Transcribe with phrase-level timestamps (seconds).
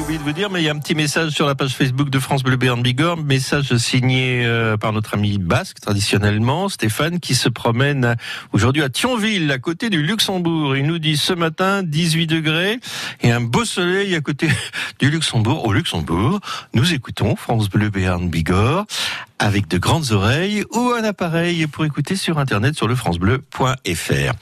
[0.00, 1.74] J'ai oublié de vous dire, mais il y a un petit message sur la page
[1.74, 7.20] Facebook de France Bleu Béarn Bigorre, message signé euh, par notre ami basque traditionnellement, Stéphane,
[7.20, 8.16] qui se promène
[8.54, 10.74] aujourd'hui à Thionville, à côté du Luxembourg.
[10.74, 12.80] Il nous dit ce matin 18 degrés
[13.20, 14.48] et un beau soleil à côté
[15.00, 15.66] du Luxembourg.
[15.66, 16.40] Au Luxembourg,
[16.72, 18.86] nous écoutons France Bleu Béarn Bigorre
[19.38, 24.32] avec de grandes oreilles ou un appareil pour écouter sur internet sur le francebleu.fr.